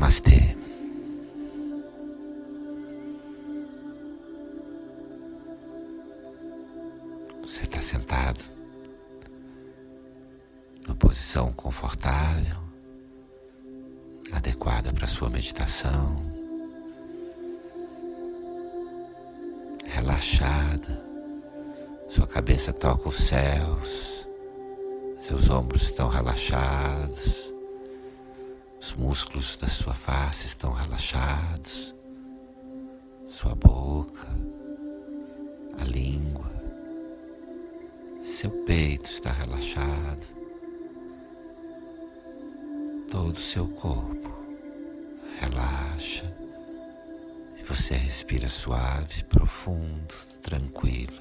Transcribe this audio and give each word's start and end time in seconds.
Namastê. 0.00 0.56
Você 7.42 7.64
está 7.64 7.82
sentado 7.82 8.40
numa 10.86 10.96
posição 10.96 11.52
confortável, 11.52 12.56
adequada 14.32 14.90
para 14.90 15.06
sua 15.06 15.28
meditação, 15.28 16.32
relaxada, 19.84 21.04
sua 22.08 22.26
cabeça 22.26 22.72
toca 22.72 23.06
os 23.06 23.16
céus, 23.16 24.26
seus 25.18 25.50
ombros 25.50 25.82
estão 25.82 26.08
relaxados. 26.08 27.49
Os 28.80 28.94
músculos 28.94 29.56
da 29.58 29.68
sua 29.68 29.92
face 29.92 30.46
estão 30.46 30.72
relaxados, 30.72 31.94
sua 33.28 33.54
boca, 33.54 34.26
a 35.78 35.84
língua, 35.84 36.50
seu 38.22 38.50
peito 38.64 39.10
está 39.10 39.32
relaxado, 39.32 40.26
todo 43.10 43.36
o 43.36 43.40
seu 43.40 43.68
corpo 43.68 44.30
relaxa 45.38 46.34
e 47.58 47.62
você 47.62 47.94
respira 47.94 48.48
suave, 48.48 49.24
profundo, 49.24 50.14
tranquilo. 50.40 51.20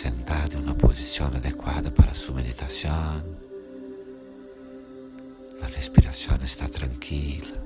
Sentado 0.00 0.56
em 0.56 0.62
uma 0.62 0.74
posição 0.74 1.26
adequada 1.26 1.90
para 1.90 2.14
sua 2.14 2.36
meditação. 2.36 3.22
A 5.60 5.66
respiração 5.66 6.38
está 6.42 6.66
tranquila. 6.66 7.62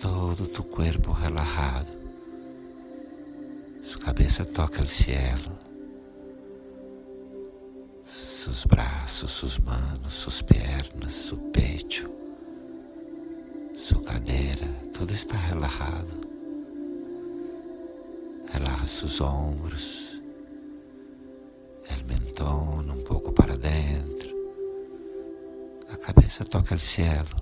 Todo 0.00 0.46
tu 0.46 0.62
corpo 0.62 1.10
relajado. 1.10 1.90
Sua 3.82 4.00
cabeça 4.00 4.44
toca 4.44 4.80
o 4.80 4.86
cielo. 4.86 5.58
Seus 8.04 8.64
braços, 8.64 9.28
suas 9.32 9.58
mãos, 9.58 10.12
suas 10.12 10.40
pernas, 10.40 11.12
seu 11.12 11.36
peito, 11.36 12.08
sua 13.76 14.00
cadeira, 14.04 14.68
tudo 14.92 15.12
está 15.12 15.36
relajado. 15.36 16.27
Relaxa 18.52 18.86
sus 18.86 19.20
ombros, 19.20 20.20
el 21.90 22.04
mentón 22.06 22.90
um 22.90 23.04
pouco 23.04 23.30
para 23.30 23.56
dentro. 23.56 24.34
A 25.92 25.96
cabeça 25.98 26.44
toca 26.44 26.74
o 26.74 26.78
cielo, 26.78 27.36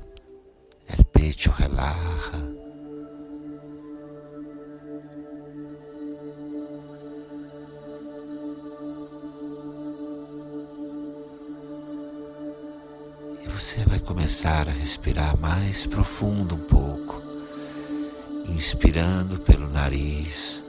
el 0.89 1.05
pecho 1.05 1.53
relaja. 1.53 2.39
E 13.43 13.49
você 13.49 13.85
vai 13.85 14.01
começar 14.01 14.69
a 14.69 14.73
respirar 14.73 15.39
mais 15.39 15.87
profundo 15.87 16.57
um 16.57 16.65
pouco, 16.65 17.23
inspirando 18.49 19.39
pelo 19.41 19.69
nariz 19.71 20.66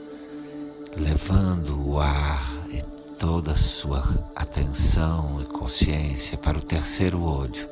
levando 0.96 1.88
o 1.88 2.00
ar 2.00 2.66
e 2.70 2.82
toda 3.18 3.52
a 3.52 3.56
sua 3.56 4.02
atenção 4.34 5.40
e 5.42 5.44
consciência 5.44 6.38
para 6.38 6.58
o 6.58 6.62
terceiro 6.62 7.22
olho. 7.22 7.68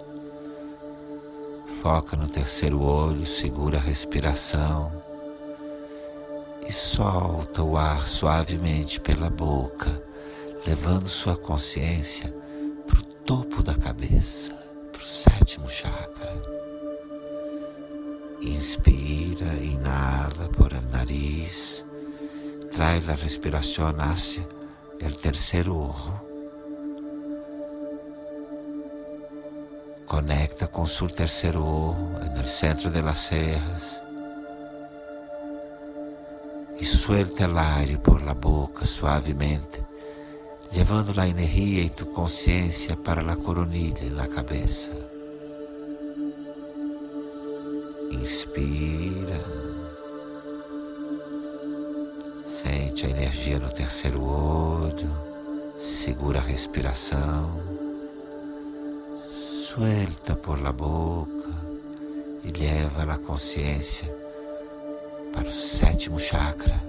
Foca 1.80 2.16
no 2.16 2.26
terceiro 2.26 2.82
olho, 2.82 3.24
segura 3.24 3.78
a 3.78 3.80
respiração 3.80 4.92
e 6.66 6.72
solta 6.72 7.62
o 7.62 7.76
ar 7.76 8.06
suavemente 8.06 9.00
pela 9.00 9.30
boca, 9.30 10.02
levando 10.66 11.08
sua 11.08 11.36
consciência 11.36 12.34
para 12.86 12.98
o 12.98 13.02
topo 13.02 13.62
da 13.62 13.74
cabeça, 13.74 14.52
para 14.92 15.02
o 15.02 15.06
sétimo 15.06 15.68
chakra. 15.68 16.42
Inspira, 18.40 19.54
inala 19.62 20.48
por 20.56 20.72
nariz 20.90 21.85
trae 22.76 23.00
la 23.00 23.16
respiración 23.16 23.98
hacia 24.02 24.46
el 25.00 25.16
tercer 25.16 25.70
ojo. 25.70 26.22
Conecta 30.04 30.66
con 30.66 30.86
su 30.86 31.08
tercer 31.08 31.56
ojo 31.56 31.96
en 32.20 32.36
el 32.36 32.46
centro 32.46 32.90
de 32.90 33.00
las 33.00 33.28
cejas 33.28 34.02
y 36.78 36.84
suelta 36.84 37.46
el 37.46 37.56
aire 37.56 37.96
por 37.96 38.20
la 38.22 38.34
boca 38.34 38.84
suavemente, 38.84 39.82
llevando 40.70 41.14
la 41.14 41.26
energía 41.26 41.82
y 41.82 41.88
tu 41.88 42.12
conciencia 42.12 42.94
para 42.94 43.22
la 43.22 43.36
coronilla 43.36 44.02
y 44.02 44.10
la 44.10 44.28
cabeza. 44.28 44.92
Inspira. 48.10 49.40
Sente 52.66 53.06
a 53.06 53.10
energia 53.10 53.60
no 53.60 53.70
terceiro 53.70 54.24
olho, 54.24 55.08
segura 55.78 56.40
a 56.40 56.42
respiração, 56.42 57.60
suelta 59.64 60.34
por 60.34 60.60
la 60.60 60.72
boca 60.72 61.48
e 62.42 62.50
leva 62.50 63.12
a 63.12 63.18
consciência 63.18 64.12
para 65.32 65.46
o 65.46 65.52
sétimo 65.52 66.18
chakra, 66.18 66.82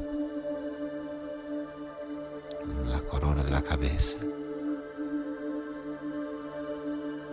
na 2.87 2.99
corona 3.01 3.43
da 3.43 3.61
cabeça. 3.61 4.17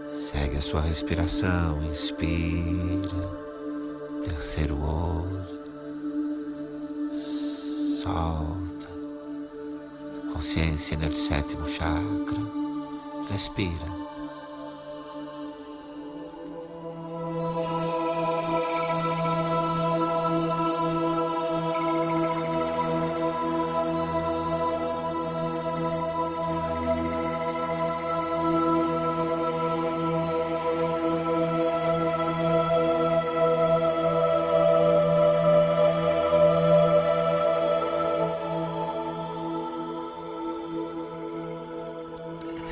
Segue 0.07 0.59
a 0.59 0.61
sua 0.61 0.83
respiração, 0.83 1.83
inspira, 1.83 3.09
terceiro 4.23 4.79
olho 4.83 5.54
solta. 8.05 8.89
Consciência 10.33 10.97
no 10.99 11.13
sétimo 11.15 11.67
chakra. 11.67 12.39
Respira. 13.31 14.04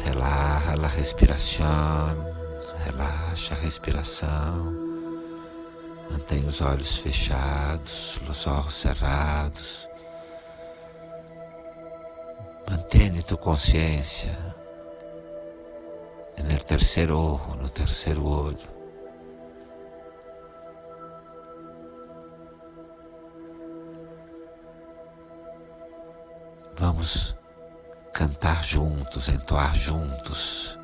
Relaxa 0.05 0.73
a 0.85 0.89
respiração, 0.89 2.35
relaxa 2.85 3.55
a 3.55 3.59
respiração. 3.59 4.73
Mantenha 6.11 6.49
os 6.49 6.61
olhos 6.61 6.97
fechados, 6.97 8.21
os 8.29 8.47
olhos 8.47 8.75
cerrados. 8.75 9.89
Mantém 12.69 13.23
tu 13.23 13.37
consciência 13.39 14.37
no 16.39 16.59
terceiro 16.65 17.17
olho, 17.17 17.63
no 17.63 17.69
terceiro 17.69 18.27
olho. 18.27 18.73
Vamos 26.77 27.35
cantar 28.13 28.63
juntos, 28.63 29.29
entoar 29.29 29.75
juntos, 29.75 30.79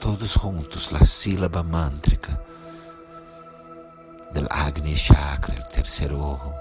todos 0.00 0.32
juntos, 0.32 0.90
a 0.92 1.04
sílaba 1.04 1.62
mântrica 1.62 2.40
del 4.32 4.46
Agni 4.50 4.96
Chakra, 4.96 5.64
o 5.66 5.72
terceiro 5.72 6.20
ojo. 6.20 6.54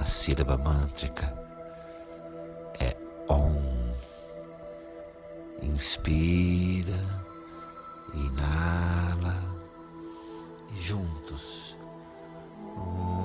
A 0.00 0.04
sílaba 0.04 0.56
mântrica 0.56 1.34
é 2.78 2.96
Om. 3.28 3.94
Inspira, 5.62 7.00
inala 8.14 9.36
e 10.70 10.82
juntos. 10.82 11.76
Om. 12.76 13.19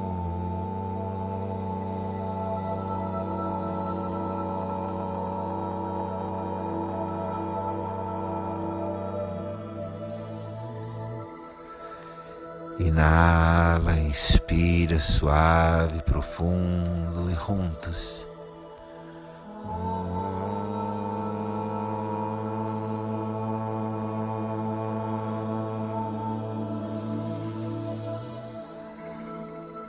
Inala, 12.77 13.98
inspira 14.00 15.00
suave, 15.00 16.01
profundo 16.01 17.31
e 17.31 17.33
juntos. 17.33 18.27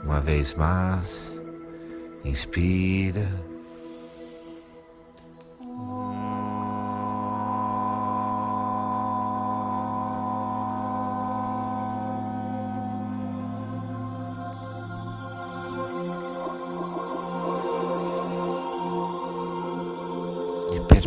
Uma 0.03 0.21
vez 0.21 0.53
mais, 0.53 1.37
inspira. 2.23 3.27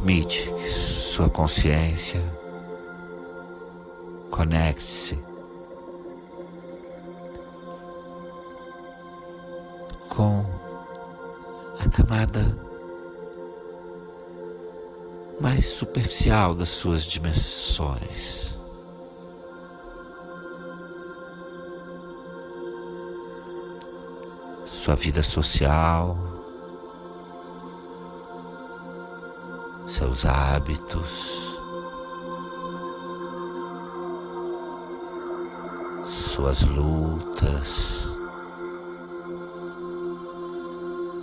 Permite 0.01 0.51
que 0.51 0.67
sua 0.67 1.29
consciência 1.29 2.23
conecte-se 4.31 5.19
com 10.09 10.43
a 11.79 11.89
camada 11.91 12.41
mais 15.39 15.67
superficial 15.67 16.55
das 16.55 16.71
suas 16.71 17.03
dimensões. 17.03 18.59
Sua 24.65 24.97
vida 24.97 25.23
social, 25.23 26.30
seus 30.01 30.25
hábitos, 30.25 31.61
suas 36.07 36.63
lutas. 36.63 38.09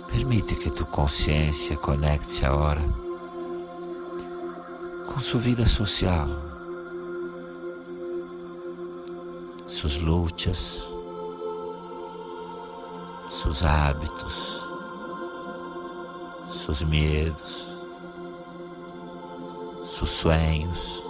Permite 0.06 0.54
que 0.54 0.70
tua 0.70 0.86
consciência 0.86 1.76
conecte 1.76 2.46
agora 2.46 2.80
com 5.12 5.18
sua 5.18 5.40
vida 5.40 5.66
social, 5.66 6.28
suas 9.66 9.96
lutas, 9.96 10.88
seus 13.28 13.64
hábitos, 13.64 14.64
seus 16.52 16.84
medos 16.84 17.77
sus 19.98 20.10
sueños, 20.10 21.04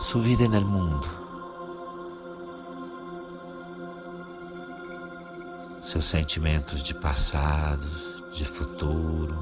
su 0.00 0.22
vida 0.22 0.46
en 0.46 0.54
el 0.54 0.64
mundo, 0.64 1.06
seus 5.82 6.06
sentimentos 6.06 6.88
de 6.88 6.94
passado, 6.94 7.84
de 8.38 8.44
futuro, 8.46 9.36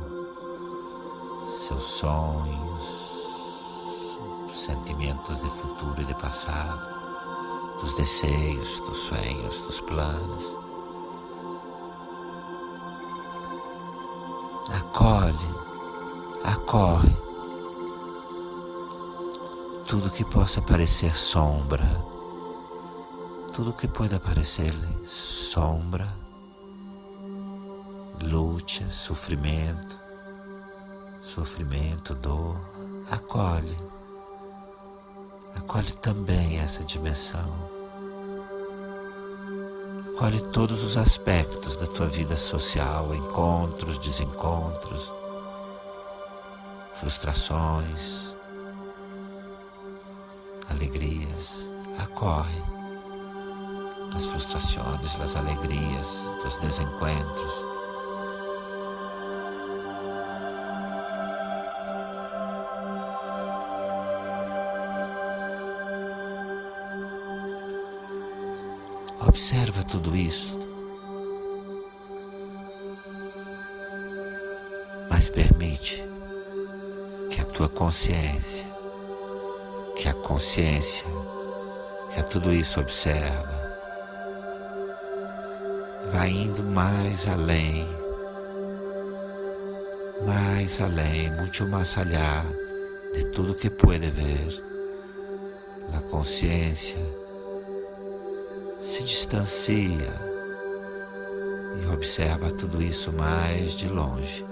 seus 1.69 1.85
sonhos, 1.85 2.83
sentimentos 4.53 5.41
de 5.41 5.51
futuro 5.51 6.03
e 6.03 6.05
de 6.05 6.15
passado, 6.17 6.81
dos 7.81 7.97
desejos, 7.97 8.83
dos 8.85 8.99
sonhos, 8.99 9.63
dos 9.63 9.81
planos. 9.83 10.59
Acolhe 14.75 15.72
acorre 16.45 17.15
tudo 19.87 20.11
que 20.11 20.25
possa 20.25 20.63
parecer 20.63 21.15
sombra, 21.15 21.85
tudo 23.53 23.73
que 23.73 23.87
pode 23.87 24.19
parecer 24.19 24.73
sombra, 25.05 26.09
luta, 28.23 28.91
sofrimento, 28.91 29.99
sofrimento, 31.21 32.15
dor, 32.15 32.59
acolhe, 33.11 33.77
acolhe 35.55 35.93
também 35.93 36.59
essa 36.59 36.83
dimensão. 36.85 37.71
Acolhe 40.15 40.41
todos 40.41 40.83
os 40.85 40.97
aspectos 40.97 41.77
da 41.77 41.87
tua 41.87 42.07
vida 42.07 42.37
social, 42.37 43.15
encontros, 43.15 43.99
desencontros, 43.99 45.13
frustrações, 47.03 48.33
alegrias, 50.71 51.67
acorre 51.99 52.63
as 54.15 54.25
frustrações, 54.27 55.21
as 55.21 55.35
alegrias, 55.35 56.07
os 56.47 56.57
desencontros. 56.59 57.65
Observa 69.27 69.83
tudo 69.83 70.15
isso. 70.15 70.57
Mas 75.11 75.29
permite 75.31 76.12
tua 77.63 77.69
consciência, 77.69 78.67
que 79.95 80.09
a 80.09 80.15
consciência, 80.15 81.07
que 82.13 82.19
a 82.19 82.25
tudo 82.25 82.53
isso 82.53 82.81
observa, 82.81 83.55
vai 86.13 86.29
indo 86.29 86.65
mais 86.65 87.29
além, 87.29 87.87
mais 90.27 90.81
além, 90.81 91.31
muito 91.31 91.65
mais 91.69 91.97
allá 91.97 92.45
de 93.15 93.27
tudo 93.27 93.55
que 93.55 93.71
pode 93.71 94.11
ver. 94.11 94.61
A 95.97 96.01
consciência 96.01 96.99
se 98.83 99.05
distancia 99.05 100.21
e 101.81 101.93
observa 101.93 102.51
tudo 102.51 102.83
isso 102.83 103.13
mais 103.13 103.77
de 103.77 103.89
longe 103.89 104.52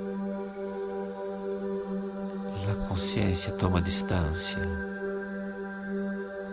consciência 2.91 3.53
toma 3.53 3.81
distância 3.81 4.59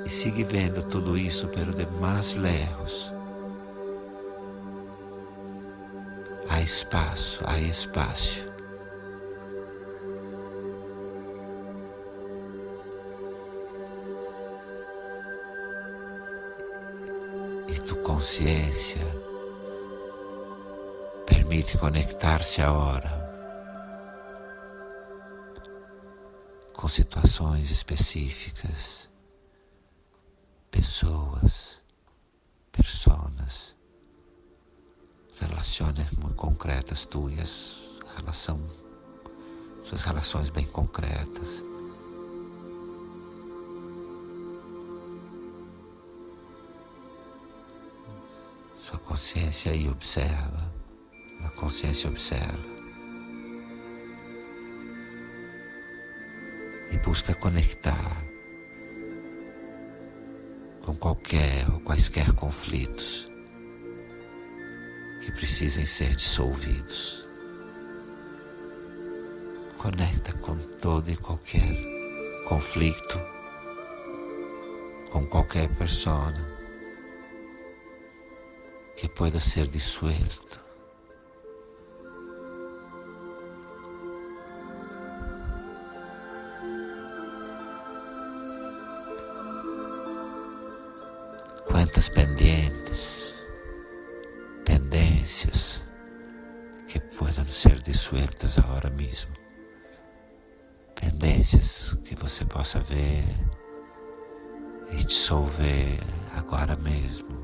e 0.05 0.09
siga 0.09 0.45
vendo 0.45 0.83
tudo 0.83 1.17
isso 1.17 1.47
pelo 1.47 1.73
de 1.73 1.87
mais 1.99 2.35
lejos. 2.35 3.11
Há 6.47 6.61
espaço, 6.61 7.41
há 7.43 7.57
espaço. 7.57 8.45
E 17.67 17.79
tu 17.79 17.95
consciência 17.95 19.01
permite 21.25 21.79
conectar-se 21.79 22.61
agora 22.61 23.26
com 26.87 26.89
situações 26.89 27.69
específicas, 27.69 29.09
pessoas, 30.71 31.81
personas, 32.71 33.75
relações 35.37 36.09
muito 36.13 36.35
concretas 36.35 37.05
tuas, 37.05 37.83
relação, 38.15 38.57
suas 39.83 40.01
relações 40.03 40.49
bem 40.49 40.65
concretas. 40.65 41.61
Sua 48.79 48.97
consciência 48.99 49.73
aí 49.73 49.89
observa, 49.89 50.73
a 51.43 51.49
consciência 51.49 52.09
observa. 52.09 52.76
Busca 57.07 57.33
conectar 57.33 58.21
com 60.83 60.93
qualquer 60.93 61.65
ou 61.71 61.79
quaisquer 61.79 62.33
conflitos 62.33 63.31
que 65.23 65.31
precisem 65.31 65.85
ser 65.85 66.13
dissolvidos. 66.13 67.25
Conecta 69.77 70.33
com 70.33 70.57
todo 70.81 71.09
e 71.09 71.15
qualquer 71.15 71.77
conflito 72.49 73.17
com 75.09 75.25
qualquer 75.27 75.69
persona 75.77 76.45
que 78.97 79.07
pueda 79.07 79.39
ser 79.39 79.67
disuelto. 79.67 80.66
Quantas 91.97 92.09
pendientes, 92.09 93.33
pendências 94.63 95.81
que 96.85 96.99
puedan 96.99 97.47
ser 97.47 97.81
disueltas 97.81 98.59
agora 98.59 98.91
mesmo. 98.91 99.33
Pendências 100.93 101.97
que 102.03 102.13
você 102.13 102.45
possa 102.45 102.79
ver 102.81 103.25
e 104.91 105.03
dissolver 105.03 105.99
agora 106.35 106.75
mesmo. 106.75 107.35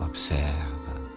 Observa, 0.00 1.08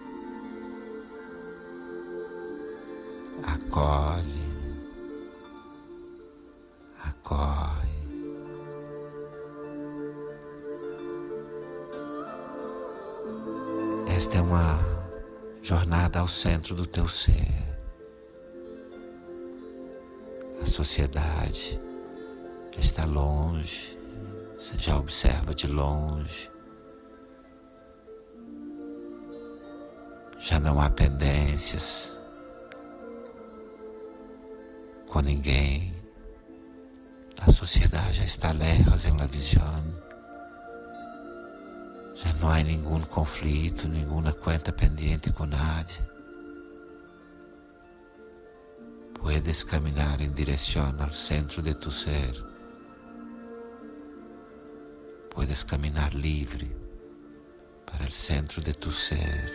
acolhe, 3.42 4.51
acolhe. 7.02 7.92
Esta 14.08 14.38
é 14.38 14.40
uma 14.40 14.78
jornada 15.62 16.20
ao 16.20 16.28
centro 16.28 16.74
do 16.74 16.86
teu 16.86 17.08
ser. 17.08 17.62
A 20.60 20.66
sociedade 20.66 21.80
está 22.78 23.04
longe, 23.04 23.98
você 24.56 24.78
já 24.78 24.96
observa 24.96 25.54
de 25.54 25.66
longe. 25.66 26.50
Já 30.38 30.58
não 30.58 30.80
há 30.80 30.90
pendências 30.90 32.16
com 35.08 35.20
ninguém. 35.20 35.91
A 37.44 37.50
sociedade 37.50 38.18
já 38.18 38.24
está 38.24 38.52
lejos 38.52 39.04
em 39.04 39.16
la 39.16 39.26
visión. 39.26 39.82
Já 42.14 42.32
não 42.34 42.48
há 42.50 42.62
nenhum 42.62 43.00
conflito, 43.00 43.88
nenhuma 43.88 44.32
conta 44.32 44.72
pendente 44.72 45.32
com 45.32 45.46
nadie. 45.46 46.00
Puedes 49.14 49.64
caminar 49.64 50.20
em 50.20 50.30
direção 50.30 50.94
ao 51.00 51.12
centro 51.12 51.62
de 51.62 51.74
tu 51.74 51.90
ser. 51.90 52.32
Puedes 55.30 55.64
caminar 55.64 56.14
livre 56.14 56.70
para 57.86 58.06
o 58.06 58.10
centro 58.12 58.60
de 58.62 58.72
tu 58.72 58.92
ser. 58.92 59.50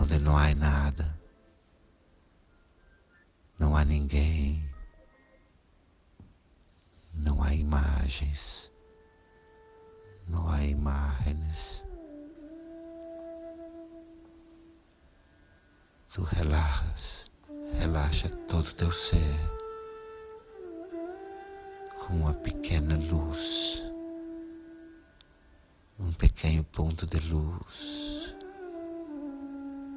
Onde 0.00 0.18
não 0.18 0.38
há 0.38 0.54
nada, 0.54 1.03
Tu 16.14 16.22
relaxas, 16.22 17.28
relaxa 17.76 18.28
todo 18.46 18.68
o 18.68 18.74
teu 18.74 18.92
ser 18.92 19.18
com 21.98 22.14
uma 22.14 22.32
pequena 22.32 22.96
luz, 22.96 23.82
um 25.98 26.12
pequeno 26.12 26.62
ponto 26.62 27.04
de 27.04 27.18
luz 27.18 28.32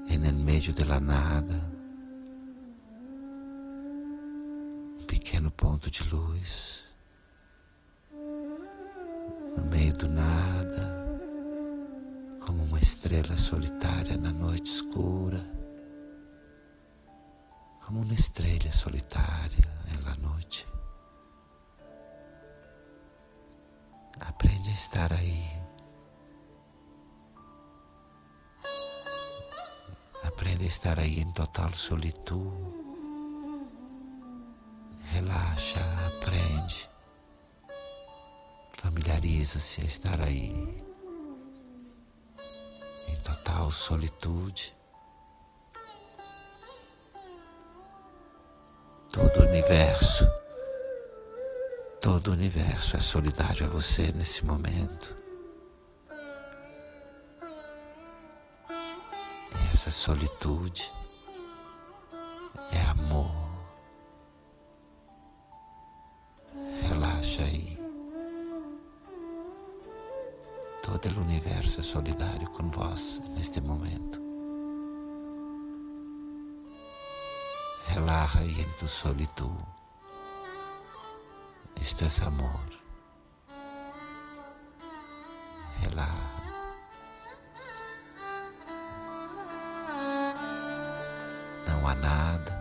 el 0.10 0.34
meio 0.34 0.74
de 0.74 0.86
la 0.86 1.00
nada, 1.00 1.62
um 5.00 5.06
pequeno 5.06 5.52
ponto 5.52 5.92
de 5.92 6.04
luz, 6.10 6.84
no 9.56 9.64
meio 9.70 9.94
do 9.94 10.10
nada, 10.10 11.08
como 12.44 12.64
uma 12.64 12.80
estrela 12.80 13.38
solitária 13.38 14.18
na 14.18 14.32
noite 14.32 14.72
escura 14.72 15.67
como 17.88 18.02
uma 18.02 18.14
estrela 18.14 18.70
solitária 18.70 19.66
na 20.04 20.14
noite. 20.18 20.68
Aprende 24.20 24.70
a 24.70 24.74
estar 24.74 25.14
aí. 25.14 25.50
Aprende 30.22 30.66
a 30.66 30.68
estar 30.68 31.00
aí 31.00 31.22
em 31.22 31.32
total 31.32 31.70
solitude. 31.70 32.76
Relaxa, 35.04 35.80
aprende. 36.08 36.90
Familiariza-se 38.74 39.80
a 39.80 39.86
estar 39.86 40.20
aí 40.20 40.52
em 43.08 43.16
total 43.24 43.72
solitude. 43.72 44.77
Universo, 49.48 50.30
todo 52.02 52.28
o 52.28 52.34
universo 52.34 52.98
é 52.98 53.00
solidário 53.00 53.66
a 53.66 53.70
você 53.70 54.12
nesse 54.12 54.46
momento. 54.46 55.16
E 58.70 59.74
essa 59.74 59.90
solitude 59.90 60.92
é 62.74 62.82
amor. 62.90 63.32
Relaxa 66.82 67.44
aí. 67.44 67.78
Todo 70.84 71.06
o 71.18 71.22
universo 71.22 71.80
é 71.80 71.84
solidário 71.84 72.50
com 72.52 72.70
vós 72.70 73.22
neste 73.36 73.62
momento. 73.62 73.97
Relaja 78.08 78.42
y 78.42 78.62
en 78.62 78.72
tu 78.80 78.88
solitud. 78.88 79.60
Esto 81.76 82.06
es 82.06 82.22
amor. 82.22 82.62
Relaja. 85.82 86.32
Não 91.68 91.86
há 91.86 91.96
nada, 91.96 92.54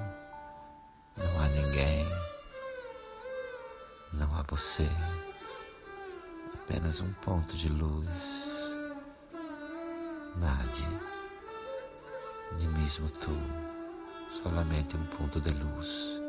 não 1.16 1.40
há 1.40 1.48
ninguém, 1.48 2.06
não 4.12 4.36
há 4.36 4.42
você, 4.48 4.90
apenas 6.54 7.00
um 7.00 7.12
ponto 7.24 7.56
de 7.56 7.68
luz, 7.68 8.44
nada, 10.36 11.00
nem 12.58 12.68
mesmo 12.68 13.08
tu 13.10 13.65
solamente 14.42 14.96
um 14.96 15.04
ponto 15.16 15.40
de 15.40 15.50
luz. 15.50 16.25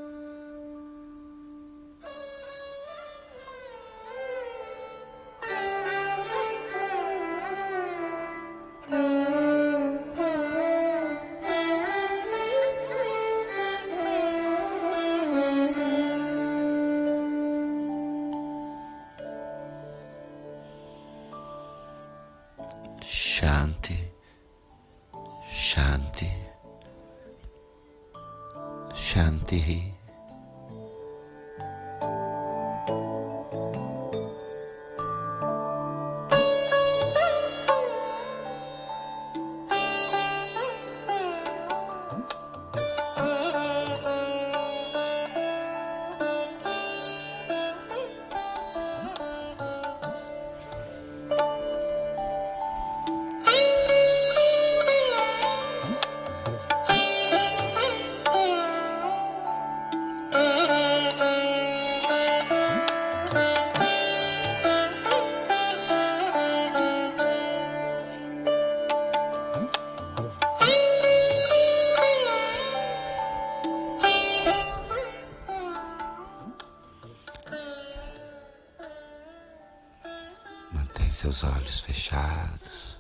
Teus 81.37 81.43
olhos 81.43 81.79
fechados, 81.81 82.99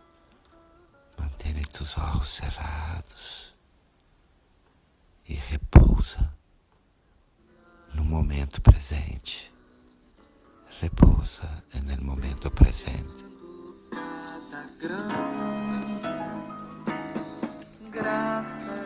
mantenha 1.17 1.65
teus 1.73 1.97
olhos 1.97 2.29
cerrados 2.29 3.55
e 5.27 5.33
repousa 5.33 6.31
no 7.95 8.03
momento 8.03 8.61
presente. 8.61 9.51
Repousa 10.79 11.63
no 11.73 12.03
momento 12.03 12.51
presente. 12.51 13.25
esteja 18.39 18.76